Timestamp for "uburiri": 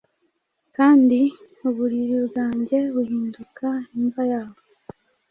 1.67-2.15